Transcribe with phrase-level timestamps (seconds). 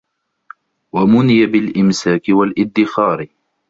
[0.93, 3.27] وَمُنِيَ بِالْإِمْسَاكِ وَالِادِّخَارِ